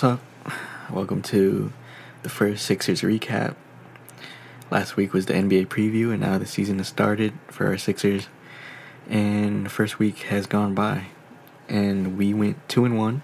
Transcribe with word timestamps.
Up? 0.00 0.20
Welcome 0.90 1.22
to 1.22 1.72
the 2.24 2.28
first 2.28 2.64
Sixers 2.64 3.02
recap. 3.02 3.54
Last 4.68 4.96
week 4.96 5.12
was 5.12 5.26
the 5.26 5.34
NBA 5.34 5.68
preview, 5.68 6.10
and 6.10 6.22
now 6.22 6.38
the 6.38 6.46
season 6.46 6.78
has 6.78 6.88
started 6.88 7.34
for 7.48 7.66
our 7.68 7.78
Sixers. 7.78 8.26
And 9.08 9.66
the 9.66 9.70
first 9.70 10.00
week 10.00 10.20
has 10.22 10.46
gone 10.46 10.74
by, 10.74 11.08
and 11.68 12.18
we 12.18 12.34
went 12.34 12.68
two 12.68 12.84
and 12.84 12.98
one. 12.98 13.22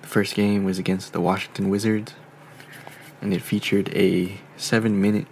The 0.00 0.08
first 0.08 0.34
game 0.34 0.64
was 0.64 0.78
against 0.78 1.12
the 1.12 1.20
Washington 1.20 1.68
Wizards, 1.68 2.14
and 3.20 3.34
it 3.34 3.42
featured 3.42 3.94
a 3.94 4.38
seven-minute 4.56 5.26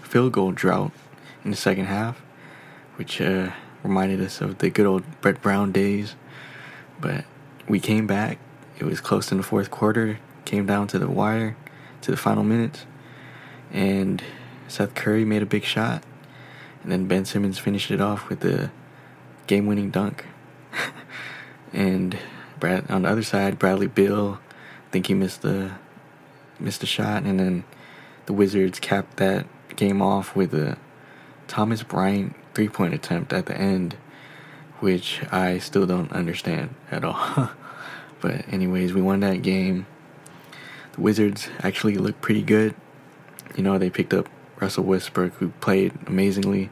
field 0.00 0.32
goal 0.32 0.50
drought 0.50 0.92
in 1.44 1.52
the 1.52 1.56
second 1.56 1.84
half, 1.84 2.20
which 2.96 3.20
uh, 3.20 3.52
reminded 3.84 4.20
us 4.22 4.40
of 4.40 4.58
the 4.58 4.70
good 4.70 4.86
old 4.86 5.04
Brett 5.20 5.40
Brown 5.40 5.70
days. 5.70 6.16
But 7.00 7.26
we 7.68 7.78
came 7.78 8.08
back. 8.08 8.38
It 8.82 8.86
was 8.86 9.00
close 9.00 9.30
in 9.30 9.36
the 9.38 9.44
fourth 9.44 9.70
quarter. 9.70 10.18
Came 10.44 10.66
down 10.66 10.88
to 10.88 10.98
the 10.98 11.08
wire, 11.08 11.56
to 12.00 12.10
the 12.10 12.16
final 12.16 12.42
minutes, 12.42 12.84
and 13.70 14.20
Seth 14.66 14.96
Curry 14.96 15.24
made 15.24 15.40
a 15.40 15.46
big 15.46 15.62
shot, 15.62 16.02
and 16.82 16.90
then 16.90 17.06
Ben 17.06 17.24
Simmons 17.24 17.60
finished 17.60 17.92
it 17.92 18.00
off 18.00 18.28
with 18.28 18.40
the 18.40 18.72
game-winning 19.46 19.90
dunk. 19.90 20.26
and 21.72 22.18
Brad 22.58 22.90
on 22.90 23.02
the 23.02 23.08
other 23.08 23.22
side, 23.22 23.56
Bradley 23.56 23.86
Beal, 23.86 24.40
I 24.88 24.90
think 24.90 25.06
he 25.06 25.14
missed 25.14 25.42
the 25.42 25.70
missed 26.58 26.82
a 26.82 26.86
shot, 26.86 27.22
and 27.22 27.38
then 27.38 27.62
the 28.26 28.32
Wizards 28.32 28.80
capped 28.80 29.18
that 29.18 29.46
game 29.76 30.02
off 30.02 30.34
with 30.34 30.52
a 30.54 30.76
Thomas 31.46 31.84
Bryant 31.84 32.34
three-point 32.52 32.94
attempt 32.94 33.32
at 33.32 33.46
the 33.46 33.56
end, 33.56 33.94
which 34.80 35.22
I 35.30 35.58
still 35.58 35.86
don't 35.86 36.10
understand 36.10 36.74
at 36.90 37.04
all. 37.04 37.50
but 38.22 38.50
anyways, 38.50 38.94
we 38.94 39.02
won 39.02 39.20
that 39.20 39.42
game. 39.42 39.86
The 40.92 41.02
Wizards 41.02 41.48
actually 41.60 41.96
looked 41.96 42.22
pretty 42.22 42.42
good. 42.42 42.74
You 43.56 43.62
know, 43.62 43.76
they 43.76 43.90
picked 43.90 44.14
up 44.14 44.28
Russell 44.60 44.84
Westbrook, 44.84 45.34
who 45.34 45.48
played 45.60 45.92
amazingly. 46.06 46.70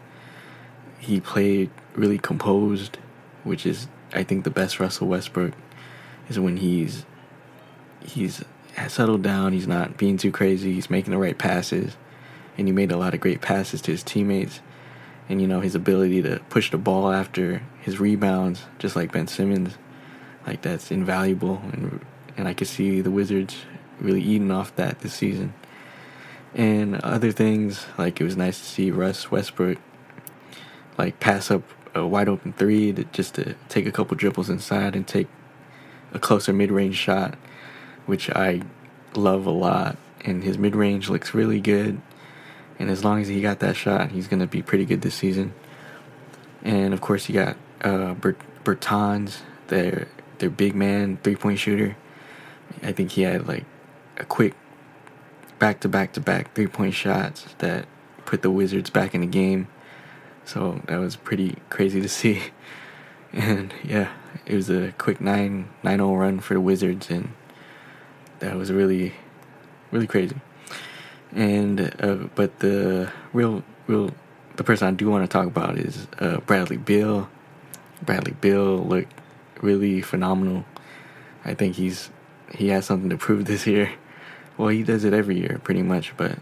He 1.01 1.21
played 1.21 1.71
really 1.95 2.19
composed, 2.19 2.99
which 3.45 3.67
is, 3.67 3.89
I 4.15 4.23
think, 4.23 4.45
the 4.45 4.51
best 4.51 4.79
Russell 4.81 5.09
Westbrook 5.09 5.53
is 6.29 6.39
when 6.39 6.59
he's 6.59 7.05
he's 8.03 8.45
settled 8.89 9.23
down. 9.23 9.53
He's 9.53 9.67
not 9.67 9.97
being 9.99 10.17
too 10.17 10.31
crazy. 10.31 10.73
He's 10.73 10.89
making 10.89 11.11
the 11.11 11.19
right 11.19 11.37
passes, 11.37 11.97
and 12.57 12.69
he 12.69 12.73
made 12.73 12.93
a 12.93 12.97
lot 12.97 13.13
of 13.13 13.21
great 13.21 13.41
passes 13.41 13.83
to 13.83 13.91
his 13.91 14.03
teammates. 14.03 14.61
And 15.29 15.41
you 15.41 15.47
know 15.47 15.61
his 15.61 15.75
ability 15.75 16.23
to 16.23 16.41
push 16.49 16.71
the 16.71 16.79
ball 16.79 17.13
after 17.13 17.63
his 17.81 18.01
rebounds, 18.01 18.65
just 18.79 18.97
like 18.97 19.13
Ben 19.13 19.27
Simmons, 19.27 19.77
like 20.47 20.63
that's 20.63 20.91
invaluable. 20.91 21.61
And 21.73 22.05
and 22.37 22.49
I 22.49 22.55
could 22.55 22.69
see 22.69 23.01
the 23.01 23.11
Wizards 23.11 23.57
really 24.01 24.23
eating 24.23 24.51
off 24.51 24.75
that 24.77 25.01
this 25.01 25.15
season. 25.15 25.55
And 26.55 26.97
other 27.03 27.33
things 27.33 27.87
like 27.99 28.21
it 28.21 28.25
was 28.25 28.37
nice 28.37 28.59
to 28.59 28.65
see 28.65 28.91
Russ 28.91 29.31
Westbrook 29.31 29.79
like 30.99 31.21
pass 31.21 31.51
up 31.51 31.63
a 31.95 32.07
wide 32.07 32.29
open 32.29 32.53
three 32.53 32.93
to 32.93 33.05
just 33.05 33.35
to 33.35 33.55
take 33.69 33.87
a 33.87 33.93
couple 33.93 34.17
dribbles 34.17 34.51
inside 34.51 34.95
and 34.95 35.07
take 35.07 35.29
a 36.13 36.19
closer 36.19 36.53
mid 36.53 36.71
range 36.71 36.97
shot, 36.97 37.37
which 38.07 38.31
I 38.31 38.63
love 39.15 39.47
a 39.47 39.51
lot. 39.51 39.97
And 40.23 40.45
his 40.45 40.59
mid 40.59 40.77
range 40.77 41.09
looks 41.09 41.35
really 41.35 41.61
good. 41.61 42.01
And 42.79 42.91
as 42.91 43.05
long 43.05 43.21
as 43.21 43.29
he 43.29 43.41
got 43.41 43.61
that 43.61 43.77
shot, 43.77 44.11
he's 44.11 44.27
going 44.27 44.41
to 44.41 44.47
be 44.47 44.63
pretty 44.63 44.85
good 44.87 45.03
this 45.03 45.15
season. 45.15 45.53
And 46.63 46.95
of 46.95 47.01
course, 47.01 47.29
you 47.29 47.35
got 47.35 47.57
uh, 47.83 48.15
Bert- 48.15 48.41
Bertans, 48.65 49.39
their 49.69 50.09
their 50.41 50.51
big 50.51 50.75
man 50.75 51.19
three 51.23 51.37
point 51.37 51.59
shooter. 51.59 51.97
I 52.83 52.93
think 52.93 53.13
he 53.13 53.23
had 53.23 53.47
like 53.47 53.65
a 54.17 54.25
quick 54.25 54.55
back 55.59 55.81
to 55.81 55.89
back 55.89 56.13
to 56.15 56.21
back 56.21 56.55
three 56.55 56.67
point 56.67 56.95
shots 56.95 57.47
that 57.59 57.87
put 58.25 58.43
the 58.43 58.51
Wizards 58.51 58.91
back 58.91 59.15
in 59.15 59.21
the 59.21 59.27
game. 59.27 59.69
So 60.45 60.81
that 60.87 60.99
was 60.99 61.17
pretty 61.17 61.57
crazy 61.69 62.01
to 62.01 62.09
see. 62.09 62.43
And 63.33 63.73
yeah, 63.85 64.11
it 64.45 64.57
was 64.57 64.69
a 64.71 64.93
quick 64.99 65.21
9 65.21 65.69
9 65.85 66.01
run 66.01 66.41
for 66.41 66.55
the 66.55 66.61
Wizards, 66.61 67.11
and 67.11 67.33
that 68.41 68.57
was 68.57 68.73
really, 68.73 69.15
really 69.93 70.09
crazy. 70.09 70.35
And 71.33 71.95
uh, 72.01 72.27
but 72.35 72.59
the 72.59 73.13
real, 73.33 73.63
real, 73.87 74.11
the 74.57 74.65
person 74.65 74.89
I 74.89 74.91
do 74.91 75.09
want 75.09 75.23
to 75.23 75.29
talk 75.29 75.47
about 75.47 75.79
is 75.79 76.09
uh, 76.19 76.41
Bradley 76.41 76.77
Beal. 76.77 77.31
Bradley 78.03 78.35
Beal 78.41 78.79
looked 78.79 79.13
really 79.63 80.01
phenomenal. 80.03 80.65
I 81.45 81.55
think 81.55 81.77
he's 81.77 82.11
he 82.55 82.69
has 82.69 82.87
something 82.87 83.11
to 83.11 83.17
prove 83.17 83.45
this 83.45 83.67
year. 83.67 83.93
Well, 84.57 84.69
he 84.69 84.83
does 84.83 85.05
it 85.05 85.13
every 85.13 85.39
year 85.39 85.61
pretty 85.63 85.83
much, 85.83 86.17
but 86.17 86.39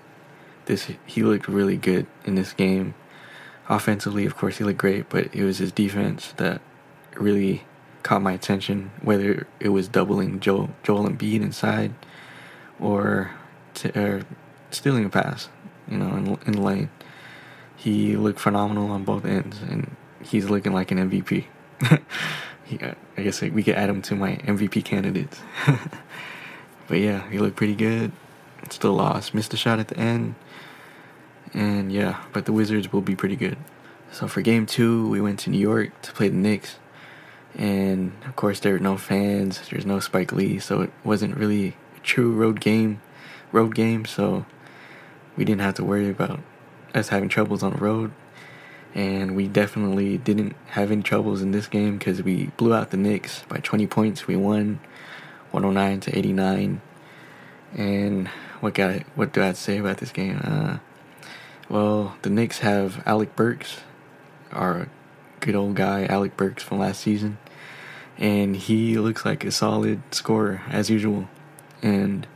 this 0.67 0.91
he 1.07 1.23
looked 1.23 1.49
really 1.49 1.77
good 1.77 2.07
in 2.25 2.35
this 2.35 2.53
game. 2.53 2.95
Offensively, 3.69 4.25
of 4.25 4.37
course, 4.37 4.59
he 4.59 4.65
looked 4.65 4.79
great, 4.79 5.09
but 5.09 5.35
it 5.35 5.45
was 5.45 5.59
his 5.59 5.73
defense 5.73 6.33
that 6.39 6.61
really 7.17 7.65
caught 8.03 8.23
my 8.23 8.33
attention. 8.33 8.91
Whether 9.03 9.47
it 9.61 9.69
was 9.69 9.89
doubling 9.89 10.41
Joel 10.41 10.71
Joel 10.83 11.09
Embiid 11.09 11.43
inside, 11.43 11.95
or, 12.81 13.33
to, 13.75 13.99
or 13.99 14.23
stealing 14.71 15.05
a 15.05 15.11
pass, 15.11 15.49
you 15.89 15.99
know, 15.99 16.17
in, 16.17 16.39
in 16.47 16.63
lane, 16.63 16.91
he 17.77 18.17
looked 18.17 18.41
phenomenal 18.41 18.91
on 18.91 19.05
both 19.05 19.25
ends, 19.25 19.61
and 19.63 19.95
he's 20.23 20.49
looking 20.49 20.73
like 20.73 20.91
an 20.91 21.11
MVP. 21.11 21.45
he, 22.69 22.79
I 23.17 23.23
guess 23.23 23.41
we 23.41 23.63
could 23.63 23.75
add 23.75 23.89
him 23.89 24.03
to 24.03 24.15
my 24.15 24.37
MVP 24.37 24.85
candidates. 24.85 25.41
but 26.87 26.99
yeah, 26.99 27.29
he 27.31 27.39
looked 27.39 27.57
pretty 27.57 27.75
good. 27.75 28.13
Still 28.69 28.93
lost, 28.93 29.33
missed 29.33 29.55
a 29.55 29.57
shot 29.57 29.79
at 29.79 29.89
the 29.89 29.97
end. 29.97 30.35
And 31.55 31.91
yeah, 31.91 32.23
but 32.35 32.45
the 32.45 32.53
Wizards 32.53 32.93
will 32.93 33.01
be 33.01 33.17
pretty 33.17 33.37
good. 33.37 33.57
So 34.13 34.29
for 34.29 34.43
game 34.43 34.67
two, 34.67 35.09
we 35.09 35.21
went 35.21 35.39
to 35.41 35.51
New 35.51 35.59
York 35.59 36.01
to 36.03 36.13
play 36.13 36.29
the 36.29 36.37
Knicks. 36.37 36.79
And 37.55 38.13
of 38.27 38.37
course, 38.37 38.61
there 38.61 38.75
were 38.75 38.79
no 38.79 38.99
fans. 38.99 39.67
There's 39.71 39.87
no 39.87 40.01
Spike 40.01 40.33
Lee, 40.33 40.59
so 40.59 40.83
it 40.83 40.93
wasn't 41.05 41.37
really 41.37 41.75
a 41.97 42.01
true 42.01 42.33
road 42.33 42.61
game. 42.61 43.01
Road 43.51 43.75
game, 43.75 44.05
so 44.05 44.45
we 45.37 45.47
didn't 45.47 45.63
have 45.63 45.75
to 45.77 45.85
worry 45.85 46.11
about 46.11 46.41
us 46.95 47.09
having 47.09 47.31
troubles 47.31 47.63
on 47.63 47.73
the 47.73 47.79
road. 47.79 48.13
And 48.95 49.37
we 49.37 49.47
definitely 49.47 50.19
didn't 50.19 50.57
have 50.69 50.91
any 50.91 51.03
troubles 51.03 51.43
in 51.43 51.53
this 51.53 51.67
game 51.67 51.99
because 51.99 52.23
we 52.23 52.47
blew 52.57 52.75
out 52.75 52.91
the 52.91 52.97
Knicks 52.97 53.45
by 53.49 53.59
20 53.59 53.87
points. 53.87 54.27
We 54.27 54.37
won 54.37 54.81
109 55.51 56.01
to 56.01 56.19
89. 56.19 56.81
And 57.77 58.29
what 58.61 58.75
got 58.75 59.03
what 59.15 59.33
do 59.33 59.43
I 59.43 59.53
say 59.53 59.79
about 59.79 59.99
this 59.99 60.11
game? 60.11 60.41
Uh, 60.43 60.79
well, 61.69 62.17
the 62.23 62.31
Knicks 62.31 62.61
have 62.61 63.03
Alec 63.07 63.37
Burks, 63.37 63.81
our 64.53 64.89
good 65.41 65.55
old 65.55 65.77
guy 65.77 66.07
Alec 66.07 66.37
Burks 66.37 66.63
from 66.63 66.79
last 66.79 67.01
season, 67.01 67.39
and 68.17 68.57
he 68.57 68.99
looks 68.99 69.25
like 69.25 69.45
a 69.45 69.51
solid 69.51 70.03
scorer 70.13 70.63
as 70.71 70.91
usual, 70.91 71.29
and 71.83 72.27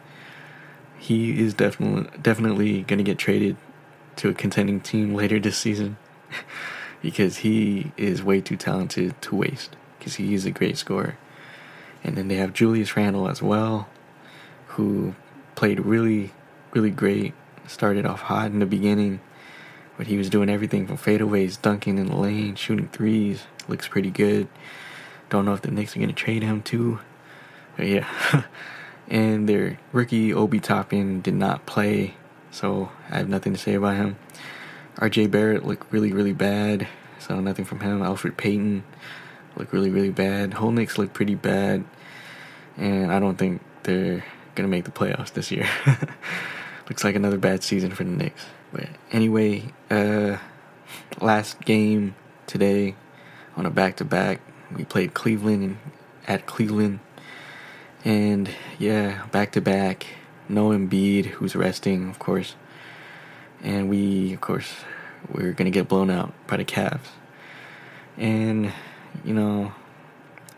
he 0.98 1.40
is 1.40 1.54
definitely 1.54 2.10
definitely 2.20 2.82
gonna 2.82 3.02
get 3.02 3.18
traded 3.18 3.56
to 4.16 4.28
a 4.28 4.34
contending 4.34 4.80
team 4.80 5.14
later 5.14 5.40
this 5.40 5.56
season 5.56 5.96
because 7.02 7.38
he 7.38 7.92
is 7.96 8.22
way 8.22 8.40
too 8.40 8.56
talented 8.56 9.20
to 9.22 9.36
waste 9.36 9.76
because 9.98 10.16
he 10.16 10.34
is 10.34 10.44
a 10.44 10.50
great 10.50 10.76
scorer. 10.76 11.16
And 12.02 12.16
then 12.16 12.28
they 12.28 12.36
have 12.36 12.52
Julius 12.52 12.96
Randle 12.96 13.28
as 13.28 13.40
well, 13.40 13.88
who 14.68 15.14
played 15.54 15.78
really, 15.78 16.32
really 16.72 16.90
great. 16.90 17.34
Started 17.68 18.04
off 18.04 18.22
hot 18.22 18.46
in 18.46 18.58
the 18.58 18.66
beginning, 18.66 19.20
but 19.96 20.08
he 20.08 20.16
was 20.16 20.28
doing 20.28 20.50
everything 20.50 20.88
from 20.88 20.98
fadeaways, 20.98 21.62
dunking 21.62 21.98
in 21.98 22.06
the 22.06 22.16
lane, 22.16 22.56
shooting 22.56 22.88
threes. 22.88 23.44
Looks 23.68 23.86
pretty 23.86 24.10
good. 24.10 24.48
Don't 25.30 25.44
know 25.44 25.54
if 25.54 25.62
the 25.62 25.70
Knicks 25.70 25.96
are 25.96 26.00
gonna 26.00 26.12
trade 26.12 26.42
him 26.42 26.62
too, 26.62 26.98
but 27.76 27.86
yeah. 27.86 28.42
and 29.08 29.48
their 29.48 29.78
rookie 29.92 30.34
Obi 30.34 30.58
Toppin 30.58 31.20
did 31.20 31.34
not 31.34 31.64
play, 31.66 32.14
so 32.50 32.90
I 33.08 33.18
have 33.18 33.28
nothing 33.28 33.52
to 33.52 33.58
say 33.58 33.74
about 33.74 33.94
him. 33.94 34.16
RJ 34.96 35.30
Barrett 35.30 35.64
looked 35.64 35.92
really, 35.92 36.12
really 36.12 36.32
bad, 36.32 36.86
so 37.18 37.40
nothing 37.40 37.64
from 37.64 37.80
him. 37.80 38.00
Elfrid 38.00 38.36
Payton 38.36 38.84
looked 39.56 39.72
really, 39.72 39.90
really 39.90 40.10
bad. 40.10 40.54
Whole 40.54 40.70
Knicks 40.70 40.98
looked 40.98 41.14
pretty 41.14 41.34
bad, 41.34 41.84
and 42.76 43.12
I 43.12 43.18
don't 43.18 43.36
think 43.36 43.62
they're 43.82 44.24
gonna 44.54 44.68
make 44.68 44.84
the 44.84 44.90
playoffs 44.90 45.32
this 45.32 45.50
year. 45.50 45.68
Looks 46.88 47.04
like 47.04 47.14
another 47.14 47.38
bad 47.38 47.62
season 47.62 47.92
for 47.92 48.04
the 48.04 48.10
Knicks. 48.10 48.44
But 48.72 48.88
anyway, 49.12 49.64
uh, 49.90 50.38
last 51.20 51.60
game 51.60 52.14
today 52.46 52.96
on 53.56 53.66
a 53.66 53.70
back 53.70 53.96
to 53.96 54.04
back, 54.04 54.40
we 54.76 54.84
played 54.84 55.14
Cleveland 55.14 55.62
and 55.62 55.78
at 56.26 56.46
Cleveland, 56.46 57.00
and 58.04 58.50
yeah, 58.78 59.26
back 59.32 59.52
to 59.52 59.60
back. 59.60 60.06
No 60.48 60.70
Embiid, 60.70 61.26
who's 61.26 61.56
resting, 61.56 62.08
of 62.10 62.18
course, 62.18 62.56
and 63.62 63.88
we, 63.88 64.34
of 64.34 64.40
course, 64.40 64.72
we're 65.30 65.52
gonna 65.52 65.70
get 65.70 65.88
blown 65.88 66.10
out 66.10 66.32
by 66.46 66.56
the 66.56 66.64
Cavs, 66.64 67.08
and 68.16 68.72
you 69.24 69.34
know, 69.34 69.72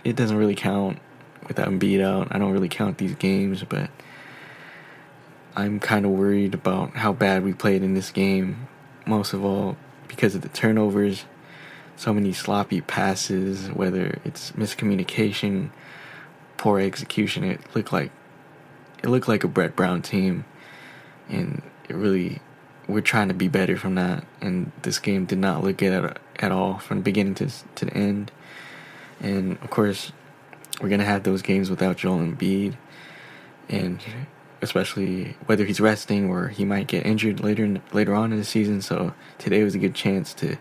it 0.05 0.17
doesn't 0.17 0.37
really 0.37 0.55
count 0.55 0.99
without 1.47 1.69
Embiid 1.69 2.03
out. 2.03 2.29
I 2.31 2.39
don't 2.39 2.53
really 2.53 2.69
count 2.69 2.99
these 2.99 3.15
games, 3.15 3.65
but 3.65 3.91
I'm 5.57 5.79
kind 5.81 6.05
of 6.05 6.13
worried 6.13 6.55
about 6.55 6.97
how 6.97 7.13
bad 7.13 7.45
we 7.45 7.53
played 7.53 7.83
in 7.83 7.95
this 7.95 8.11
game. 8.11 8.69
Most 9.07 9.33
of 9.33 9.45
all, 9.45 9.77
because 10.09 10.35
of 10.35 10.43
the 10.43 10.49
turnovers, 10.49 11.27
so 11.97 12.13
many 12.13 12.33
sloppy 12.33 12.81
passes, 12.81 13.69
whether 13.69 14.19
it's 14.25 14.53
miscommunication, 14.53 15.71
poor 16.57 16.81
execution. 16.81 17.45
It 17.45 17.61
looked 17.75 17.93
like 17.93 18.11
it 19.03 19.09
looked 19.09 19.29
like 19.29 19.45
a 19.45 19.49
Brett 19.49 19.77
Brown 19.77 20.03
team, 20.03 20.45
and 21.29 21.63
it 21.89 21.95
really 21.95 22.41
we're 22.89 23.01
trying 23.01 23.29
to 23.29 23.35
be 23.35 23.49
better 23.49 23.77
from 23.77 23.95
that. 23.97 24.25
And 24.41 24.73
this 24.83 24.99
game 24.99 25.25
did 25.25 25.39
not 25.39 25.63
look 25.63 25.79
good 25.79 25.93
at, 25.93 26.19
at 26.39 26.53
all 26.53 26.79
from 26.79 26.99
the 26.99 27.03
beginning 27.03 27.35
to 27.37 27.49
to 27.77 27.85
the 27.85 27.95
end. 27.95 28.31
And 29.21 29.53
of 29.63 29.71
course, 29.71 30.13
we're 30.81 30.89
gonna 30.89 31.05
have 31.05 31.23
those 31.23 31.43
games 31.43 31.71
without 31.71 31.97
Joel 31.97 32.19
Embiid, 32.19 32.77
and 33.69 34.01
especially 34.61 35.37
whether 35.47 35.65
he's 35.65 35.81
resting 35.81 36.29
or 36.29 36.49
he 36.49 36.65
might 36.65 36.87
get 36.87 37.07
injured 37.07 37.41
later 37.41 37.65
in, 37.65 37.83
later 37.93 38.15
on 38.15 38.33
in 38.33 38.39
the 38.39 38.45
season. 38.45 38.83
So 38.83 39.15
today 39.39 39.63
was 39.63 39.75
a 39.75 39.79
good 39.79 39.95
chance 39.95 40.35
to 40.35 40.57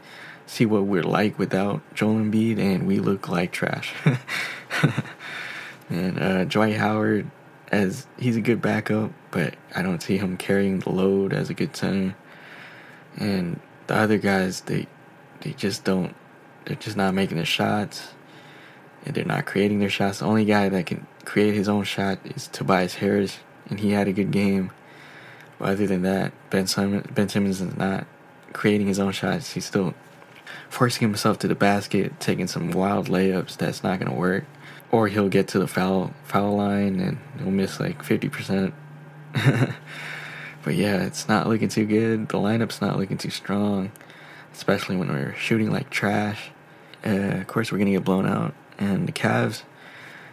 see 0.46 0.66
what 0.66 0.84
we're 0.84 1.04
like 1.04 1.40
without 1.40 1.82
Joel 1.96 2.16
Embiid, 2.16 2.60
and 2.60 2.86
we 2.86 3.00
look 3.00 3.28
like 3.30 3.52
trash. 3.52 3.94
and 5.90 6.22
uh, 6.22 6.44
Dwight 6.46 6.76
Howard, 6.76 7.30
as 7.74 8.06
he's 8.20 8.38
a 8.38 8.42
good 8.42 8.62
backup, 8.62 9.12
but 9.32 9.56
I 9.76 9.82
don't 9.82 10.02
see 10.02 10.18
him 10.18 10.38
carrying 10.38 10.80
the 10.80 10.92
load 10.92 11.34
as 11.34 11.50
a 11.50 11.54
good 11.54 11.76
center. 11.76 12.16
And 13.18 13.60
the 13.88 13.96
other 13.96 14.18
guys, 14.18 14.62
they 14.62 14.88
they 15.42 15.52
just 15.54 15.84
don't. 15.84 16.16
They're 16.66 16.76
just 16.76 16.96
not 16.96 17.14
making 17.14 17.38
the 17.38 17.46
shots. 17.46 18.14
And 19.06 19.16
they're 19.16 19.26
not 19.26 19.46
creating 19.46 19.80
their 19.80 19.90
shots. 19.90 20.20
The 20.20 20.26
only 20.26 20.46
guy 20.46 20.70
that 20.70 20.86
can 20.86 21.06
create 21.26 21.56
his 21.56 21.68
own 21.68 21.84
shot 21.84 22.20
is 22.24 22.48
Tobias 22.48 22.96
Harris, 22.96 23.40
and 23.70 23.80
he 23.80 23.92
had 23.92 24.08
a 24.08 24.14
good 24.14 24.32
game. 24.32 24.72
But 25.60 25.70
other 25.70 25.88
than 25.88 26.04
that, 26.04 26.32
Ben 26.50 26.68
Simmons, 26.68 27.08
Ben 27.14 27.28
Simmons 27.28 27.60
is 27.60 27.76
not 27.76 28.08
creating 28.54 28.88
his 28.88 29.00
own 29.00 29.12
shots. 29.12 29.52
He's 29.54 29.66
still 29.66 29.94
forcing 30.70 31.08
himself 31.08 31.40
to 31.40 31.48
the 31.48 31.56
basket, 31.56 32.20
taking 32.20 32.48
some 32.48 32.72
wild 32.72 33.08
layups 33.08 33.58
that's 33.58 33.84
not 33.84 34.00
going 34.00 34.12
to 34.12 34.18
work. 34.18 34.46
Or 34.94 35.08
he'll 35.08 35.28
get 35.28 35.48
to 35.50 35.60
the 35.60 35.68
foul 35.68 36.14
foul 36.24 36.56
line 36.56 37.00
and 37.00 37.18
he'll 37.40 37.50
miss 37.50 37.80
like 37.80 38.04
50%. 38.04 38.74
but 40.64 40.76
yeah, 40.76 41.02
it's 41.02 41.28
not 41.28 41.48
looking 41.48 41.70
too 41.70 41.86
good. 41.86 42.30
The 42.30 42.38
lineup's 42.38 42.80
not 42.80 43.00
looking 43.00 43.18
too 43.18 43.32
strong, 43.32 43.92
especially 44.54 44.96
when 44.96 45.08
we're 45.08 45.34
shooting 45.34 45.72
like 45.72 45.90
trash. 45.90 46.52
Uh, 47.04 47.40
of 47.40 47.48
course, 47.48 47.72
we're 47.72 47.80
going 47.80 47.88
to 47.88 47.94
get 47.94 48.04
blown 48.04 48.28
out. 48.28 48.54
And 48.78 49.08
the 49.08 49.12
Cavs 49.12 49.64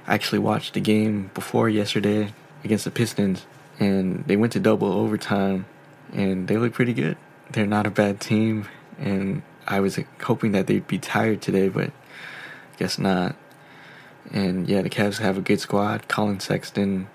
actually 0.07 0.41
watched 0.41 0.75
the 0.75 0.81
game 0.81 1.31
before 1.33 1.71
yesterday 1.71 2.35
against 2.63 2.85
the 2.85 2.91
Pistons, 2.91 3.47
and 3.79 4.25
they 4.27 4.37
went 4.37 4.53
to 4.53 4.61
double 4.61 4.93
overtime, 4.93 5.65
and 6.13 6.49
they 6.49 6.59
look 6.59 6.75
pretty 6.75 6.93
good. 6.93 7.17
They're 7.51 7.67
not 7.67 7.87
a 7.87 7.91
bad 7.91 8.21
team, 8.21 8.69
and 8.99 9.41
I 9.67 9.81
was 9.81 9.99
hoping 10.23 10.53
that 10.53 10.67
they'd 10.67 10.87
be 10.87 10.99
tired 10.99 11.41
today, 11.41 11.71
but 11.71 11.93
guess 12.77 12.99
not. 12.99 13.37
And 14.33 14.69
yeah, 14.69 14.83
the 14.83 14.91
Cavs 14.91 15.19
have 15.19 15.39
a 15.39 15.41
good 15.41 15.61
squad. 15.61 16.09
Collin 16.09 16.41
Sexton, 16.41 17.09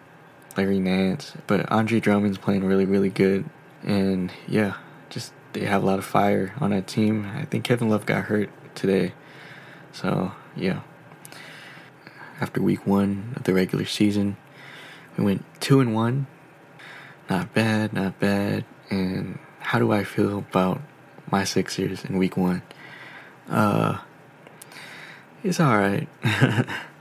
Larry 0.58 0.80
Nance, 0.80 1.34
but 1.48 1.70
Andre 1.72 2.00
Drummond's 2.00 2.38
playing 2.38 2.64
really, 2.64 2.86
really 2.86 3.10
good. 3.10 3.46
And 3.84 4.32
yeah, 4.48 4.76
just 5.10 5.34
they 5.54 5.62
have 5.62 5.84
a 5.84 5.86
lot 5.86 6.00
of 6.00 6.06
fire 6.06 6.54
on 6.60 6.72
that 6.72 6.88
team. 6.88 7.32
I 7.36 7.46
think 7.46 7.64
Kevin 7.64 7.90
Love 7.90 8.06
got 8.06 8.26
hurt 8.26 8.50
today, 8.74 9.14
so 9.92 10.32
yeah. 10.56 10.82
After 12.42 12.62
week 12.62 12.86
one 12.86 13.34
of 13.38 13.44
the 13.44 13.54
regular 13.54 13.86
season, 13.86 14.36
we 15.18 15.24
went 15.24 15.46
two 15.62 15.80
and 15.80 15.94
one. 15.94 16.28
Not 17.30 17.54
bad, 17.54 17.94
not 17.94 18.20
bad. 18.20 18.66
And 18.90 19.40
how 19.60 19.80
do 19.80 19.92
I 19.94 20.04
feel 20.04 20.40
about 20.40 20.82
my 21.32 21.44
Sixers 21.44 22.06
in 22.06 22.18
week 22.18 22.38
one. 22.38 22.62
Uh, 23.50 24.00
it's 25.44 25.60
alright. 25.60 26.08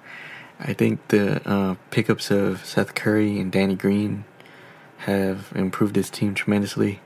I 0.58 0.72
think 0.72 1.08
the 1.08 1.46
uh, 1.48 1.74
pickups 1.90 2.30
of 2.30 2.64
Seth 2.64 2.94
Curry 2.94 3.40
and 3.40 3.50
Danny 3.50 3.74
Green 3.74 4.24
have 4.98 5.52
improved 5.54 5.94
this 5.94 6.10
team 6.10 6.34
tremendously, 6.34 7.00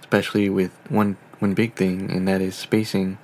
especially 0.00 0.48
with 0.48 0.72
one 0.88 1.16
one 1.40 1.54
big 1.54 1.74
thing, 1.74 2.10
and 2.10 2.26
that 2.26 2.40
is 2.40 2.54
spacing. 2.54 3.18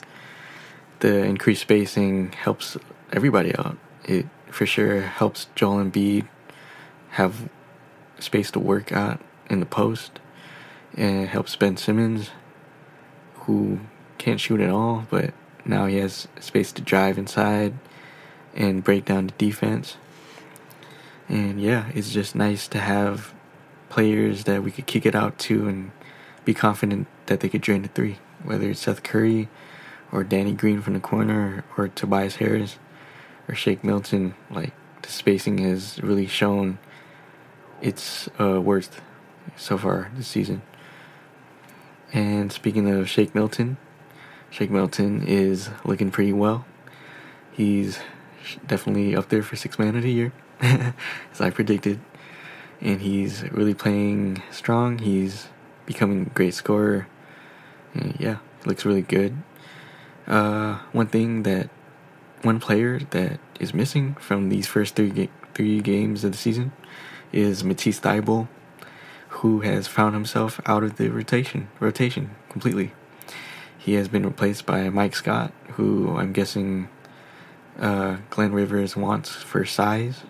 The 0.99 1.25
increased 1.25 1.63
spacing 1.63 2.33
helps 2.33 2.77
everybody 3.13 3.55
out. 3.57 3.79
It 4.05 4.27
for 4.51 4.67
sure 4.67 5.01
helps 5.01 5.47
Joel 5.55 5.85
Embiid 5.85 6.29
have 7.11 7.49
space 8.19 8.51
to 8.51 8.59
work 8.59 8.93
out 8.93 9.21
in 9.49 9.61
the 9.61 9.67
post, 9.67 10.21
and 10.97 11.25
it 11.25 11.29
helps 11.29 11.57
Ben 11.57 11.79
Simmons 11.79 12.31
who 13.47 13.81
can't 14.19 14.39
shoot 14.39 14.61
at 14.61 14.69
all, 14.69 15.07
but 15.11 15.33
now 15.65 15.87
he 15.87 15.97
has 15.97 16.29
space 16.41 16.73
to 16.73 16.83
drive 16.83 17.17
inside 17.17 17.73
and 18.55 18.85
break 18.85 19.05
down 19.05 19.29
the 19.29 19.35
defense. 19.39 19.97
And 21.29 21.61
yeah, 21.61 21.91
it's 21.95 22.11
just 22.11 22.35
nice 22.35 22.67
to 22.69 22.79
have 22.79 23.33
players 23.89 24.45
that 24.45 24.63
we 24.63 24.71
could 24.71 24.87
kick 24.87 25.07
it 25.07 25.15
out 25.15 25.39
to 25.39 25.69
and 25.69 25.93
be 26.45 26.55
confident 26.55 27.07
that 27.27 27.41
they 27.41 27.49
could 27.49 27.61
drain 27.61 27.83
the 27.83 27.89
three, 27.89 28.19
whether 28.43 28.71
it's 28.71 28.81
Seth 28.81 29.03
Curry 29.03 29.49
or 30.11 30.25
Danny 30.25 30.53
Green 30.53 30.81
from 30.83 30.95
the 30.95 31.01
corner 31.01 31.65
or 31.77 31.89
Tobias 31.89 32.37
Harris 32.37 32.79
or 33.49 33.55
Shake 33.55 33.85
Milton. 33.85 34.35
Like 34.51 34.73
the 35.03 35.11
spacing 35.11 35.59
has 35.59 36.03
really 36.03 36.27
shown 36.27 36.79
its 37.81 38.29
uh, 38.41 38.61
worth 38.61 39.01
so 39.57 39.79
far 39.79 40.11
this 40.17 40.29
season. 40.29 40.63
And 42.13 42.51
speaking 42.51 42.91
of 42.91 43.09
Shake 43.09 43.35
Milton, 43.35 43.77
Shake 44.51 44.71
Milton 44.71 45.23
is 45.27 45.71
looking 45.85 46.11
pretty 46.11 46.33
well. 46.33 46.65
He's 47.53 48.01
definitely 48.67 49.15
up 49.17 49.29
there 49.29 49.43
for 49.43 49.57
six 49.57 49.79
man 49.79 49.97
of 49.97 50.03
the 50.03 50.13
year, 50.13 50.33
as 50.61 51.41
I 51.41 51.51
predicted. 51.51 52.01
And 52.81 53.01
he's 53.01 53.43
really 53.51 53.75
playing 53.75 54.43
strong. 54.51 54.99
He's 54.99 55.49
becoming 55.87 56.23
a 56.23 56.31
great 56.31 56.55
scorer. 56.55 57.07
And 57.95 58.17
yeah, 58.19 58.39
looks 58.65 58.85
really 58.85 59.03
good. 59.03 59.37
Uh, 60.27 60.79
one 60.93 61.07
thing 61.07 61.43
that 61.43 61.69
one 62.43 62.61
player 62.61 63.01
that 63.11 63.39
is 63.59 63.75
missing 63.75 64.15
from 64.15 64.49
these 64.49 64.67
first 64.67 64.95
three 64.95 65.11
ga- 65.11 65.31
three 65.55 65.81
games 65.81 66.25
of 66.25 66.33
the 66.33 66.39
season 66.39 66.73
is 67.33 67.63
Matisse 67.65 68.01
Thybulle 68.01 68.49
who 69.31 69.61
has 69.61 69.87
found 69.87 70.15
himself 70.15 70.61
out 70.67 70.83
of 70.83 70.97
the 70.97 71.09
rotation 71.09 71.69
rotation 71.79 72.35
completely. 72.49 72.93
He 73.79 73.95
has 73.95 74.09
been 74.09 74.25
replaced 74.25 74.67
by 74.67 74.91
Mike 74.91 75.17
Scott, 75.17 75.53
who 75.73 76.17
I'm 76.17 76.33
guessing 76.33 76.89
uh, 77.81 78.19
Glenn 78.31 78.53
Rivers 78.53 78.97
wants 78.97 79.31
for 79.31 79.65
size 79.65 80.23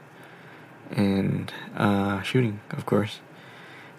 and 0.90 1.52
uh, 1.76 2.22
shooting, 2.22 2.60
of 2.70 2.86
course. 2.86 3.20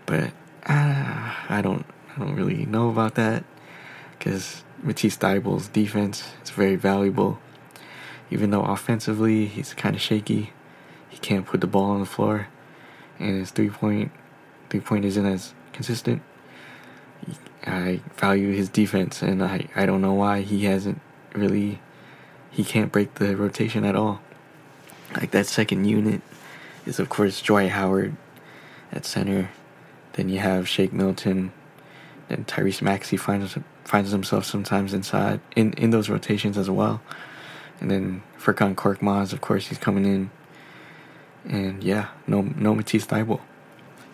But 0.06 0.32
uh, 0.66 1.34
I 1.50 1.62
don't, 1.62 1.86
I 2.16 2.20
don't 2.20 2.36
really 2.36 2.66
know 2.66 2.90
about 2.90 3.16
that 3.16 3.44
because 4.18 4.64
Matisse 4.82 5.18
Thybulle's 5.18 5.68
defense 5.68 6.32
is 6.44 6.50
very 6.50 6.76
valuable. 6.76 7.40
Even 8.30 8.52
though 8.52 8.64
offensively 8.64 9.46
he's 9.46 9.74
kind 9.74 9.96
of 9.96 10.02
shaky, 10.02 10.54
he 11.10 11.18
can't 11.18 11.46
put 11.46 11.60
the 11.60 11.68
ball 11.68 11.92
on 11.92 12.00
the 12.00 12.06
floor, 12.06 12.48
and 13.20 13.38
his 13.40 13.52
three 13.52 13.70
point 13.70 14.12
three 14.70 14.80
point 14.80 15.04
isn't 15.04 15.26
as 15.26 15.54
consistent. 15.74 16.22
I 17.66 18.00
value 18.18 18.54
his 18.54 18.70
defense, 18.70 19.22
and 19.22 19.44
I, 19.44 19.68
I 19.76 19.86
don't 19.86 20.02
know 20.02 20.14
why 20.14 20.42
he 20.42 20.64
hasn't 20.66 21.02
really. 21.34 21.80
He 22.52 22.64
can't 22.64 22.92
break 22.92 23.16
the 23.16 23.36
rotation 23.36 23.84
at 23.86 23.96
all. 23.96 24.22
Like 25.16 25.32
that 25.32 25.48
second 25.48 25.86
unit 25.86 26.22
is, 26.86 27.00
of 27.00 27.10
course, 27.10 27.42
Dwight 27.42 27.72
Howard 27.72 28.16
at 28.92 29.06
center. 29.06 29.50
Then 30.14 30.30
you 30.30 30.40
have 30.40 30.68
Shake 30.68 30.94
Milton. 30.94 31.52
Then 32.28 32.46
Tyrese 32.46 32.82
Maxey 32.82 33.18
finds 33.18 33.58
finds 33.84 34.12
himself 34.12 34.46
sometimes 34.46 34.94
inside 34.94 35.42
in, 35.56 35.74
in 35.74 35.90
those 35.90 36.10
rotations 36.10 36.58
as 36.58 36.70
well. 36.70 37.02
And 37.80 37.90
then 37.90 38.24
Furkan 38.40 38.76
Korkmaz, 38.76 39.34
of 39.34 39.42
course, 39.42 39.68
he's 39.68 39.78
coming 39.78 40.06
in. 40.06 40.30
And 41.46 41.84
yeah, 41.84 42.10
no 42.28 42.42
no 42.42 42.76
Matisse 42.76 43.06
Thybulle 43.06 43.42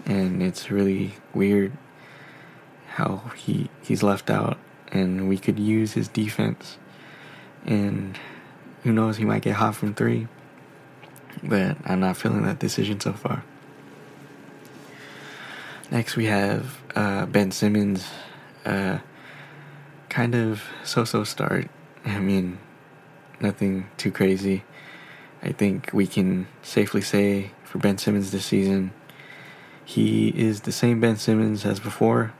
and 0.08 0.41
it's 0.41 0.72
really 0.72 1.13
weird 1.34 1.74
how 2.91 3.32
he 3.36 3.70
he's 3.84 4.01
left 4.01 4.29
out 4.29 4.58
and 4.91 5.27
we 5.27 5.38
could 5.38 5.60
use 5.60 5.94
his 5.94 6.08
defense 6.08 6.77
and 7.67 8.17
who 8.83 8.91
knows 8.91 9.17
he 9.17 9.25
might 9.25 9.41
get 9.41 9.55
hot 9.55 9.75
from 9.75 9.93
three 9.93 10.27
but 11.43 11.77
i'm 11.86 12.00
not 12.00 12.17
feeling 12.17 12.43
that 12.43 12.59
decision 12.59 13.00
so 13.00 13.13
far 13.13 13.43
next 15.91 16.15
we 16.15 16.25
have 16.25 16.77
uh, 16.95 17.25
ben 17.27 17.51
simmons 17.51 18.07
uh, 18.65 18.97
kind 20.09 20.33
of 20.33 20.63
so-so 20.83 21.24
start 21.24 21.69
i 22.05 22.19
mean 22.19 22.57
nothing 23.39 23.88
too 23.97 24.12
crazy 24.12 24.63
I 25.41 25.51
think 25.51 25.91
we 25.93 26.07
can 26.07 26.47
safely 26.63 27.01
say 27.01 27.51
for 27.63 27.77
Ben 27.77 27.97
Simmons 27.97 28.31
this 28.31 28.45
season, 28.45 28.91
he 29.86 30.29
is 30.29 30.62
the 30.62 30.71
same 30.71 31.00
Ben 31.00 31.17
Simmons 31.17 31.65
as 31.65 31.79
before. 31.79 32.33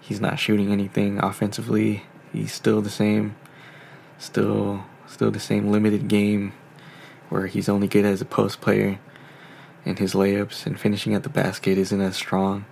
He's 0.00 0.20
not 0.20 0.38
shooting 0.38 0.72
anything 0.72 1.18
offensively. 1.18 2.04
He's 2.32 2.52
still 2.52 2.80
the 2.80 2.90
same. 2.90 3.36
Still 4.20 4.84
still 5.08 5.32
the 5.32 5.40
same 5.40 5.72
limited 5.72 6.06
game 6.06 6.52
where 7.30 7.48
he's 7.48 7.68
only 7.68 7.88
good 7.88 8.04
as 8.04 8.20
a 8.20 8.24
post 8.24 8.60
player 8.60 9.00
and 9.84 9.98
his 9.98 10.14
layups 10.14 10.66
and 10.66 10.78
finishing 10.78 11.14
at 11.14 11.22
the 11.24 11.28
basket 11.28 11.78
isn't 11.78 12.00
as 12.00 12.16
strong. 12.16 12.64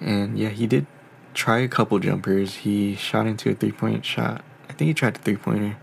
And 0.00 0.38
yeah, 0.38 0.50
he 0.50 0.66
did 0.66 0.86
try 1.34 1.58
a 1.58 1.68
couple 1.68 1.98
jumpers. 1.98 2.56
He 2.56 2.94
shot 2.94 3.26
into 3.26 3.50
a 3.50 3.54
three 3.54 3.72
point 3.72 4.04
shot. 4.04 4.44
I 4.68 4.74
think 4.74 4.88
he 4.88 4.94
tried 4.94 5.14
the 5.14 5.20
three 5.20 5.36
pointer. 5.36 5.76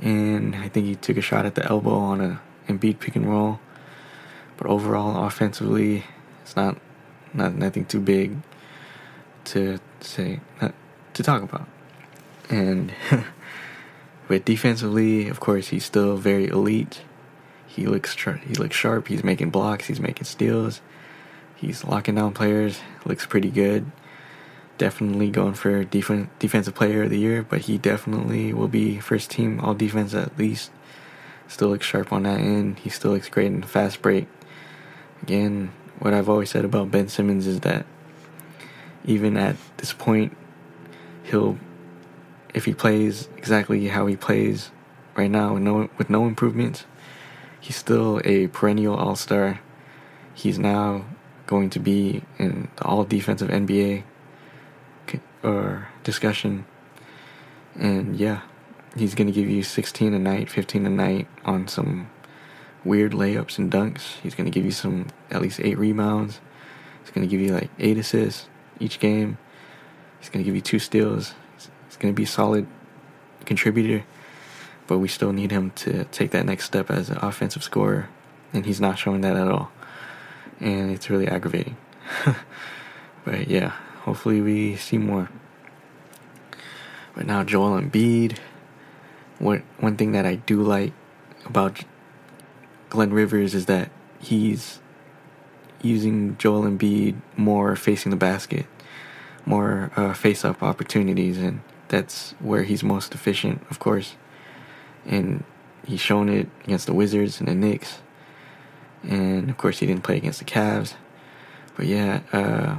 And 0.00 0.54
I 0.56 0.68
think 0.68 0.86
he 0.86 0.94
took 0.94 1.16
a 1.16 1.22
shot 1.22 1.46
at 1.46 1.54
the 1.54 1.64
elbow 1.66 1.94
on 1.94 2.20
a 2.20 2.40
Embiid 2.68 3.00
pick 3.00 3.16
and 3.16 3.26
roll. 3.26 3.60
But 4.56 4.66
overall, 4.66 5.24
offensively, 5.24 6.04
it's 6.42 6.56
not 6.56 6.78
not 7.32 7.54
nothing 7.54 7.84
too 7.84 8.00
big 8.00 8.36
to 9.44 9.78
say 10.00 10.40
not, 10.60 10.74
to 11.14 11.22
talk 11.22 11.42
about. 11.42 11.66
And 12.50 12.92
but 14.28 14.44
defensively, 14.44 15.28
of 15.28 15.40
course, 15.40 15.68
he's 15.68 15.84
still 15.84 16.16
very 16.16 16.46
elite. 16.46 17.00
He 17.66 17.86
looks 17.86 18.14
he 18.14 18.54
looks 18.54 18.76
sharp. 18.76 19.08
He's 19.08 19.24
making 19.24 19.50
blocks. 19.50 19.86
He's 19.86 20.00
making 20.00 20.24
steals. 20.24 20.80
He's 21.56 21.82
locking 21.82 22.14
down 22.14 22.34
players. 22.34 22.80
Looks 23.04 23.26
pretty 23.26 23.50
good. 23.50 23.90
Definitely 24.76 25.30
going 25.30 25.54
for 25.54 25.82
def- 25.82 26.28
defensive 26.38 26.74
player 26.74 27.02
of 27.04 27.10
the 27.10 27.18
year, 27.18 27.42
but 27.42 27.62
he 27.62 27.78
definitely 27.78 28.52
will 28.52 28.68
be 28.68 29.00
first 29.00 29.30
team 29.30 29.58
all 29.60 29.74
defense 29.74 30.14
at 30.14 30.38
least. 30.38 30.70
Still 31.48 31.68
looks 31.68 31.86
sharp 31.86 32.12
on 32.12 32.24
that 32.24 32.38
end. 32.38 32.78
He 32.80 32.90
still 32.90 33.12
looks 33.12 33.28
great 33.28 33.46
in 33.46 33.62
the 33.62 33.66
fast 33.66 34.02
break. 34.02 34.28
Again, 35.22 35.72
what 35.98 36.14
I've 36.14 36.28
always 36.28 36.50
said 36.50 36.64
about 36.64 36.90
Ben 36.90 37.08
Simmons 37.08 37.46
is 37.46 37.60
that 37.60 37.86
even 39.04 39.36
at 39.36 39.56
this 39.78 39.92
point, 39.92 40.36
he'll 41.24 41.58
if 42.54 42.64
he 42.64 42.74
plays 42.74 43.28
exactly 43.36 43.88
how 43.88 44.06
he 44.06 44.16
plays 44.16 44.70
right 45.16 45.30
now 45.30 45.54
with 45.54 45.62
no 45.62 45.90
with 45.98 46.10
no 46.10 46.26
improvements, 46.26 46.84
he's 47.60 47.76
still 47.76 48.20
a 48.24 48.48
perennial 48.48 48.94
All 48.94 49.16
Star. 49.16 49.60
He's 50.34 50.58
now 50.58 51.04
going 51.46 51.70
to 51.70 51.80
be 51.80 52.22
in 52.38 52.68
the 52.76 52.84
All 52.84 53.04
Defensive 53.04 53.48
NBA 53.48 54.04
or 55.42 55.88
discussion, 56.02 56.64
and 57.74 58.16
yeah, 58.16 58.42
he's 58.96 59.14
gonna 59.14 59.30
give 59.30 59.48
you 59.48 59.62
16 59.62 60.14
a 60.14 60.18
night, 60.18 60.50
15 60.50 60.86
a 60.86 60.90
night 60.90 61.28
on 61.44 61.68
some 61.68 62.10
weird 62.84 63.12
layups 63.12 63.58
and 63.58 63.70
dunks. 63.70 64.18
He's 64.22 64.34
going 64.34 64.50
to 64.50 64.54
give 64.54 64.64
you 64.64 64.70
some, 64.70 65.08
at 65.30 65.42
least 65.42 65.60
eight 65.60 65.78
rebounds. 65.78 66.40
He's 67.02 67.10
going 67.10 67.26
to 67.26 67.30
give 67.30 67.40
you 67.40 67.54
like 67.54 67.70
eight 67.78 67.98
assists 67.98 68.48
each 68.80 68.98
game. 68.98 69.38
He's 70.20 70.28
going 70.28 70.44
to 70.44 70.48
give 70.48 70.54
you 70.54 70.60
two 70.60 70.78
steals. 70.78 71.34
Going 71.98 72.14
to 72.14 72.16
be 72.16 72.24
a 72.24 72.26
solid 72.26 72.66
contributor, 73.44 74.04
but 74.86 74.98
we 74.98 75.08
still 75.08 75.32
need 75.32 75.50
him 75.50 75.70
to 75.72 76.04
take 76.06 76.30
that 76.30 76.46
next 76.46 76.64
step 76.64 76.90
as 76.90 77.10
an 77.10 77.18
offensive 77.18 77.62
scorer, 77.62 78.08
and 78.52 78.66
he's 78.66 78.80
not 78.80 78.98
showing 78.98 79.22
that 79.22 79.36
at 79.36 79.48
all. 79.48 79.70
And 80.60 80.90
it's 80.90 81.10
really 81.10 81.26
aggravating. 81.26 81.76
but 83.24 83.48
yeah, 83.48 83.72
hopefully 84.02 84.40
we 84.40 84.76
see 84.76 84.98
more. 84.98 85.28
But 87.14 87.26
now 87.26 87.42
Joel 87.42 87.80
Embiid. 87.80 88.38
What 89.38 89.62
one 89.78 89.96
thing 89.96 90.12
that 90.12 90.26
I 90.26 90.36
do 90.36 90.62
like 90.62 90.92
about 91.44 91.84
Glenn 92.90 93.12
Rivers 93.12 93.54
is 93.54 93.66
that 93.66 93.90
he's 94.20 94.80
using 95.82 96.36
Joel 96.38 96.62
Embiid 96.62 97.16
more 97.36 97.76
facing 97.76 98.10
the 98.10 98.16
basket, 98.16 98.66
more 99.46 99.90
uh, 99.96 100.12
face-up 100.12 100.62
opportunities, 100.62 101.38
and 101.38 101.60
that's 101.88 102.32
where 102.40 102.62
he's 102.62 102.82
most 102.82 103.14
efficient, 103.14 103.62
of 103.70 103.78
course. 103.78 104.16
And 105.06 105.44
he's 105.86 106.00
shown 106.00 106.28
it 106.28 106.48
against 106.64 106.86
the 106.86 106.94
Wizards 106.94 107.40
and 107.40 107.48
the 107.48 107.54
Knicks, 107.54 108.00
and 109.02 109.48
of 109.48 109.56
course 109.56 109.78
he 109.78 109.86
didn't 109.86 110.04
play 110.04 110.16
against 110.16 110.38
the 110.38 110.44
Cavs. 110.44 110.94
But 111.76 111.86
yeah, 111.86 112.20
uh, 112.32 112.78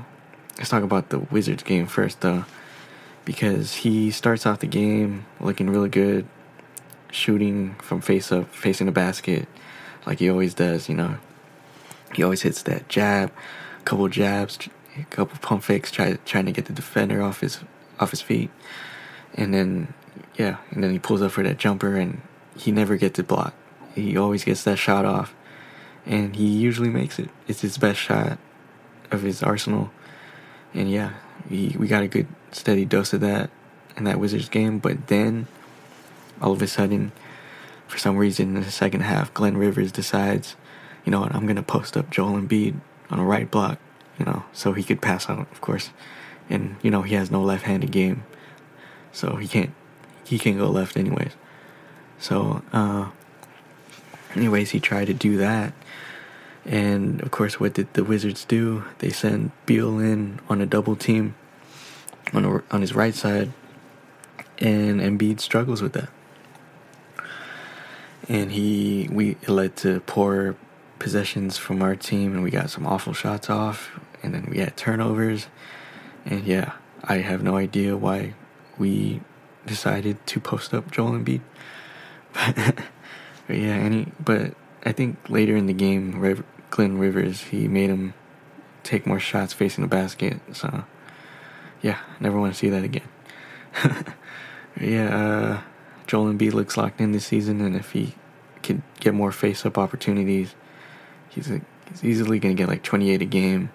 let's 0.57 0.69
talk 0.69 0.83
about 0.83 1.09
the 1.09 1.19
Wizards 1.19 1.63
game 1.63 1.87
first, 1.87 2.21
though, 2.21 2.45
because 3.25 3.73
he 3.75 4.11
starts 4.11 4.45
off 4.45 4.59
the 4.59 4.67
game 4.67 5.25
looking 5.39 5.69
really 5.69 5.89
good, 5.89 6.27
shooting 7.11 7.75
from 7.75 8.01
face-up, 8.01 8.53
facing 8.53 8.85
the 8.85 8.91
basket 8.91 9.47
like 10.05 10.19
he 10.19 10.29
always 10.29 10.53
does, 10.53 10.89
you 10.89 10.95
know. 10.95 11.17
He 12.13 12.23
always 12.23 12.41
hits 12.41 12.63
that 12.63 12.89
jab, 12.89 13.31
a 13.79 13.83
couple 13.83 14.07
jabs, 14.09 14.57
a 14.97 15.03
couple 15.05 15.37
pump 15.39 15.63
fakes, 15.63 15.91
try, 15.91 16.17
trying 16.25 16.45
to 16.45 16.51
get 16.51 16.65
the 16.65 16.73
defender 16.73 17.21
off 17.21 17.41
his 17.41 17.59
off 17.99 18.11
his 18.11 18.21
feet, 18.21 18.49
and 19.35 19.53
then 19.53 19.93
yeah, 20.35 20.57
and 20.71 20.83
then 20.83 20.91
he 20.91 20.99
pulls 20.99 21.21
up 21.21 21.31
for 21.31 21.43
that 21.43 21.57
jumper, 21.57 21.95
and 21.95 22.21
he 22.55 22.71
never 22.71 22.95
gets 22.97 23.19
it 23.19 23.27
blocked. 23.27 23.57
He 23.95 24.17
always 24.17 24.43
gets 24.43 24.63
that 24.63 24.77
shot 24.77 25.05
off, 25.05 25.33
and 26.05 26.35
he 26.35 26.47
usually 26.47 26.89
makes 26.89 27.19
it. 27.19 27.29
It's 27.47 27.61
his 27.61 27.77
best 27.77 27.99
shot 27.99 28.37
of 29.11 29.21
his 29.21 29.43
arsenal, 29.43 29.91
and 30.73 30.89
yeah, 30.89 31.13
we 31.49 31.75
we 31.77 31.87
got 31.87 32.03
a 32.03 32.07
good 32.07 32.27
steady 32.51 32.85
dose 32.85 33.13
of 33.13 33.21
that 33.21 33.49
in 33.97 34.03
that 34.05 34.19
Wizards 34.19 34.49
game. 34.49 34.79
But 34.79 35.07
then, 35.07 35.47
all 36.41 36.51
of 36.51 36.61
a 36.61 36.67
sudden, 36.67 37.11
for 37.87 37.97
some 37.97 38.17
reason 38.17 38.55
in 38.55 38.63
the 38.63 38.71
second 38.71 39.01
half, 39.01 39.33
Glenn 39.33 39.57
Rivers 39.57 39.91
decides, 39.91 40.55
you 41.05 41.11
know 41.11 41.21
what, 41.21 41.35
I'm 41.35 41.45
gonna 41.47 41.63
post 41.63 41.97
up 41.97 42.09
Joel 42.09 42.39
Embiid 42.39 42.79
on 43.09 43.19
a 43.19 43.25
right 43.25 43.49
block, 43.49 43.79
you 44.17 44.25
know, 44.25 44.43
so 44.53 44.73
he 44.73 44.83
could 44.83 45.01
pass 45.01 45.29
out, 45.29 45.51
of 45.51 45.61
course. 45.61 45.89
And 46.49 46.77
you 46.81 46.89
know 46.91 47.01
he 47.01 47.15
has 47.15 47.29
no 47.29 47.41
left-handed 47.41 47.91
game, 47.91 48.23
so 49.11 49.35
he 49.35 49.47
can't 49.47 49.71
he 50.25 50.37
can't 50.37 50.57
go 50.57 50.69
left 50.69 50.95
anyways. 50.95 51.31
So, 52.19 52.61
uh, 52.73 53.09
anyways, 54.35 54.71
he 54.71 54.79
tried 54.79 55.05
to 55.05 55.13
do 55.13 55.37
that, 55.37 55.73
and 56.65 57.21
of 57.21 57.31
course, 57.31 57.59
what 57.59 57.73
did 57.73 57.93
the 57.93 58.03
Wizards 58.03 58.45
do? 58.45 58.83
They 58.99 59.09
send 59.09 59.51
Beal 59.65 59.99
in 59.99 60.39
on 60.49 60.61
a 60.61 60.65
double 60.65 60.95
team 60.95 61.35
on 62.33 62.45
a, 62.45 62.63
on 62.71 62.81
his 62.81 62.93
right 62.93 63.15
side, 63.15 63.51
and 64.59 64.99
Embiid 64.99 65.39
struggles 65.39 65.81
with 65.81 65.93
that. 65.93 66.09
And 68.27 68.51
he 68.51 69.09
we 69.11 69.37
led 69.47 69.75
to 69.77 70.01
poor 70.01 70.55
possessions 70.99 71.57
from 71.57 71.81
our 71.81 71.95
team, 71.95 72.33
and 72.33 72.43
we 72.43 72.51
got 72.51 72.69
some 72.69 72.85
awful 72.85 73.13
shots 73.13 73.49
off, 73.49 73.99
and 74.21 74.33
then 74.33 74.47
we 74.51 74.59
had 74.59 74.77
turnovers, 74.77 75.47
and 76.25 76.43
yeah, 76.43 76.73
I 77.03 77.17
have 77.17 77.41
no 77.41 77.55
idea 77.57 77.97
why 77.97 78.33
we 78.79 79.21
decided 79.65 80.25
to 80.27 80.39
post 80.39 80.73
up 80.73 80.89
Joel 80.91 81.11
Embiid, 81.11 81.41
but, 82.33 82.55
but 83.47 83.57
yeah, 83.57 83.75
any 83.75 84.11
but 84.23 84.55
I 84.83 84.91
think 84.91 85.17
later 85.29 85.55
in 85.55 85.67
the 85.67 85.73
game, 85.73 86.19
Rev, 86.19 86.43
Glenn 86.69 86.97
Rivers 86.97 87.41
he 87.41 87.67
made 87.67 87.89
him 87.89 88.13
take 88.83 89.05
more 89.05 89.19
shots 89.19 89.53
facing 89.53 89.83
the 89.83 89.87
basket, 89.87 90.39
so 90.53 90.85
yeah, 91.81 91.99
never 92.19 92.39
want 92.39 92.53
to 92.53 92.57
see 92.59 92.69
that 92.69 92.83
again. 92.83 93.07
yeah. 94.79 95.15
Uh, 95.15 95.61
Joel 96.07 96.33
Embiid 96.33 96.53
looks 96.53 96.75
locked 96.75 96.99
in 96.99 97.11
this 97.11 97.25
season, 97.25 97.61
and 97.61 97.75
if 97.75 97.91
he 97.91 98.15
can 98.63 98.81
get 98.99 99.13
more 99.13 99.31
face-up 99.31 99.77
opportunities, 99.77 100.55
he's, 101.29 101.45
he's 101.45 102.03
easily 102.03 102.39
to 102.39 102.53
get 102.55 102.67
like 102.67 102.81
28 102.81 103.21
a 103.21 103.25
game, 103.25 103.69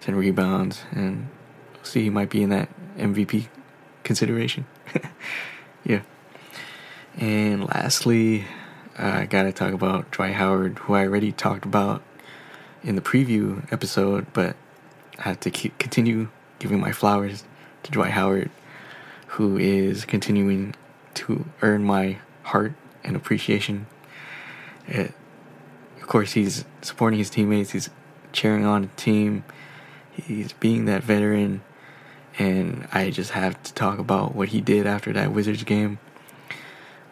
10 0.00 0.14
rebounds, 0.14 0.82
and 0.92 1.28
see 1.82 2.04
he 2.04 2.10
might 2.10 2.30
be 2.30 2.42
in 2.42 2.50
that 2.50 2.68
MVP 2.96 3.48
consideration. 4.04 4.66
yeah. 5.84 6.02
And 7.16 7.64
lastly, 7.64 8.44
uh, 8.98 9.20
I 9.20 9.26
got 9.26 9.44
to 9.44 9.52
talk 9.52 9.72
about 9.72 10.10
Dwight 10.10 10.34
Howard, 10.34 10.78
who 10.80 10.94
I 10.94 11.02
already 11.02 11.32
talked 11.32 11.64
about 11.64 12.02
in 12.82 12.96
the 12.96 13.02
preview 13.02 13.70
episode, 13.72 14.26
but 14.32 14.56
I 15.18 15.22
had 15.22 15.40
to 15.42 15.50
keep, 15.50 15.78
continue 15.78 16.28
giving 16.58 16.80
my 16.80 16.92
flowers 16.92 17.44
to 17.82 17.90
Dwight 17.90 18.12
Howard, 18.12 18.50
who 19.28 19.58
is 19.58 20.04
continuing 20.04 20.74
to 21.14 21.46
earn 21.62 21.84
my 21.84 22.18
heart 22.44 22.74
and 23.04 23.16
appreciation. 23.16 23.86
It, 24.86 25.12
of 26.00 26.06
course, 26.06 26.32
he's 26.32 26.64
supporting 26.82 27.18
his 27.18 27.30
teammates. 27.30 27.70
He's 27.70 27.90
cheering 28.32 28.64
on 28.64 28.82
the 28.82 28.88
team. 28.88 29.44
He's 30.10 30.52
being 30.54 30.84
that 30.86 31.02
veteran, 31.02 31.62
and 32.40 32.88
I 32.90 33.10
just 33.10 33.32
have 33.32 33.62
to 33.64 33.74
talk 33.74 33.98
about 33.98 34.34
what 34.34 34.48
he 34.48 34.62
did 34.62 34.86
after 34.86 35.12
that 35.12 35.30
Wizards 35.30 35.62
game. 35.62 35.98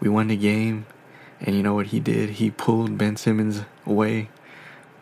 We 0.01 0.09
won 0.09 0.29
the 0.29 0.37
game, 0.37 0.87
and 1.39 1.55
you 1.55 1.63
know 1.63 1.75
what 1.75 1.89
he 1.89 2.01
did? 2.01 2.31
He 2.31 2.51
pulled 2.51 2.97
Ben 2.97 3.17
Simmons 3.17 3.63
away, 3.85 4.31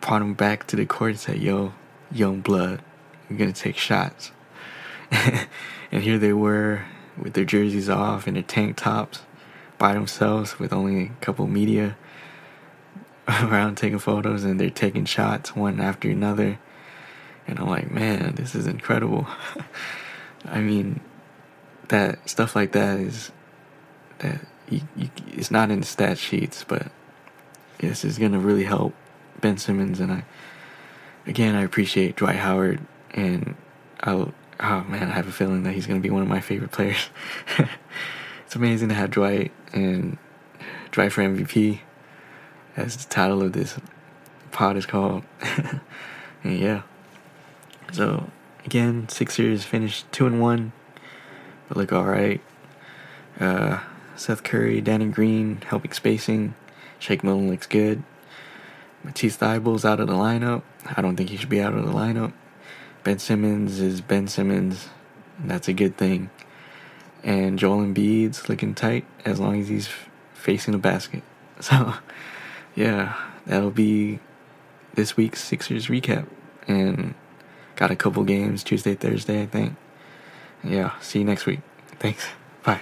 brought 0.01 0.21
him 0.21 0.33
back 0.33 0.67
to 0.67 0.75
the 0.75 0.85
court, 0.85 1.11
and 1.11 1.19
said, 1.19 1.37
"Yo, 1.37 1.71
young 2.11 2.41
blood, 2.41 2.81
we're 3.29 3.37
gonna 3.37 3.53
take 3.53 3.77
shots." 3.77 4.31
and 5.11 6.03
here 6.03 6.17
they 6.17 6.33
were 6.33 6.83
with 7.17 7.33
their 7.33 7.45
jerseys 7.45 7.87
off 7.87 8.27
and 8.27 8.35
their 8.35 8.43
tank 8.43 8.75
tops 8.75 9.21
by 9.77 9.93
themselves 9.93 10.59
with 10.59 10.73
only 10.73 11.03
a 11.05 11.09
couple 11.21 11.47
media. 11.47 11.95
around 13.43 13.75
taking 13.75 13.99
photos 13.99 14.45
and 14.45 14.57
they're 14.57 14.69
taking 14.69 15.03
shots 15.03 15.53
one 15.53 15.81
after 15.81 16.09
another. 16.09 16.59
And 17.45 17.59
I'm 17.59 17.67
like, 17.67 17.91
man, 17.91 18.35
this 18.35 18.55
is 18.55 18.67
incredible. 18.67 19.27
I 20.47 20.59
mean, 20.61 21.01
that 21.89 22.29
stuff 22.29 22.55
like 22.55 22.71
that 22.71 22.99
is 22.99 23.31
that 24.19 24.41
you, 24.69 24.81
you, 24.95 25.09
it's 25.27 25.51
not 25.51 25.71
in 25.71 25.81
the 25.81 25.85
stat 25.85 26.17
sheets, 26.17 26.65
but 26.67 26.91
this 27.79 28.03
is 28.03 28.17
gonna 28.17 28.39
really 28.39 28.63
help 28.63 28.93
Ben 29.39 29.57
Simmons. 29.57 29.99
And 29.99 30.11
I, 30.11 30.23
again, 31.25 31.55
I 31.55 31.63
appreciate 31.63 32.15
Dwight 32.15 32.37
Howard, 32.37 32.79
and 33.11 33.55
I'll, 34.01 34.33
oh 34.59 34.83
man, 34.83 35.09
I 35.09 35.13
have 35.13 35.27
a 35.27 35.31
feeling 35.31 35.63
that 35.63 35.73
he's 35.73 35.87
gonna 35.87 35.99
be 35.99 36.09
one 36.09 36.21
of 36.21 36.27
my 36.27 36.41
favorite 36.41 36.71
players. 36.71 37.09
it's 38.45 38.55
amazing 38.55 38.89
to 38.89 38.95
have 38.95 39.11
Dwight 39.11 39.51
and 39.73 40.17
Dwight 40.91 41.11
for 41.11 41.21
MVP, 41.21 41.79
as 42.75 42.97
the 42.97 43.09
title 43.09 43.41
of 43.41 43.53
this 43.53 43.77
pod 44.51 44.77
is 44.77 44.85
called. 44.85 45.23
and 46.43 46.59
yeah, 46.59 46.83
so 47.91 48.29
again, 48.67 49.07
Sixers 49.07 49.63
finished 49.63 50.11
two 50.11 50.27
and 50.27 50.41
one, 50.41 50.73
but 51.67 51.77
look 51.77 51.93
all 51.93 52.03
right. 52.03 52.41
Uh, 53.39 53.79
Seth 54.17 54.43
Curry, 54.43 54.81
Danny 54.81 55.05
Green 55.05 55.61
helping 55.67 55.93
spacing. 55.93 56.53
Shake 56.99 57.23
Milton 57.23 57.49
looks 57.49 57.65
good. 57.65 58.03
Matisse 59.03 59.37
Thybulle's 59.37 59.85
out 59.85 60.01
of 60.01 60.07
the 60.07 60.13
lineup. 60.13 60.63
I 60.85 61.01
don't 61.01 61.15
think 61.15 61.29
he 61.29 61.37
should 61.37 61.47
be 61.47 61.61
out 61.61 61.73
of 61.73 61.85
the 61.85 61.93
lineup. 61.93 62.33
Ben 63.05 63.19
Simmons 63.19 63.79
is 63.79 64.01
Ben 64.01 64.27
Simmons. 64.27 64.89
that's 65.39 65.69
a 65.69 65.73
good 65.73 65.95
thing. 65.95 66.29
And 67.23 67.57
Joel 67.57 67.85
Embiid's 67.85 68.49
looking 68.49 68.75
tight 68.75 69.05
as 69.23 69.39
long 69.39 69.61
as 69.61 69.69
he's 69.69 69.87
facing 70.33 70.73
the 70.73 70.77
basket. 70.77 71.23
So, 71.59 71.95
yeah, 72.75 73.15
that'll 73.47 73.71
be 73.71 74.19
this 74.93 75.17
week's 75.17 75.43
Sixers 75.43 75.87
recap. 75.87 76.27
And 76.67 77.15
got 77.77 77.91
a 77.91 77.95
couple 77.95 78.23
games 78.23 78.63
Tuesday, 78.63 78.95
Thursday, 78.95 79.43
I 79.43 79.45
think. 79.45 79.75
Yeah, 80.63 80.99
see 80.99 81.19
you 81.19 81.25
next 81.25 81.45
week. 81.45 81.61
Thanks. 81.99 82.27
Bye. 82.63 82.81